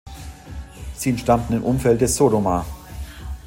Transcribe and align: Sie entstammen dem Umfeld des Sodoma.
Sie 0.95 1.11
entstammen 1.11 1.51
dem 1.51 1.63
Umfeld 1.63 2.01
des 2.01 2.15
Sodoma. 2.15 2.65